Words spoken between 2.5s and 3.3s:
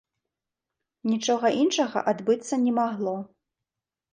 не магло.